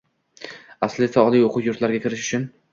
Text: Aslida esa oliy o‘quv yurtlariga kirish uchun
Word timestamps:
Aslida 0.87 1.07
esa 1.11 1.27
oliy 1.27 1.45
o‘quv 1.51 1.69
yurtlariga 1.71 2.09
kirish 2.11 2.29
uchun 2.29 2.53